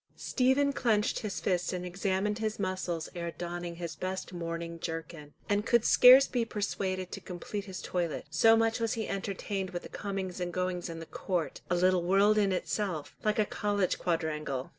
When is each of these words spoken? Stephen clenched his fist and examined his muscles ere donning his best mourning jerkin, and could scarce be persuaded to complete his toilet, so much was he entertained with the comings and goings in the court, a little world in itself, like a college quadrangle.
Stephen 0.17 0.73
clenched 0.73 1.19
his 1.19 1.39
fist 1.39 1.71
and 1.71 1.85
examined 1.85 2.39
his 2.39 2.57
muscles 2.57 3.07
ere 3.13 3.29
donning 3.29 3.75
his 3.75 3.95
best 3.95 4.33
mourning 4.33 4.79
jerkin, 4.79 5.31
and 5.47 5.63
could 5.67 5.85
scarce 5.85 6.25
be 6.25 6.43
persuaded 6.43 7.11
to 7.11 7.21
complete 7.21 7.65
his 7.65 7.83
toilet, 7.83 8.25
so 8.31 8.57
much 8.57 8.79
was 8.79 8.93
he 8.93 9.07
entertained 9.07 9.69
with 9.69 9.83
the 9.83 9.89
comings 9.89 10.39
and 10.39 10.53
goings 10.53 10.89
in 10.89 10.99
the 10.99 11.05
court, 11.05 11.61
a 11.69 11.75
little 11.75 12.01
world 12.01 12.39
in 12.39 12.51
itself, 12.51 13.15
like 13.23 13.37
a 13.37 13.45
college 13.45 13.99
quadrangle. 13.99 14.69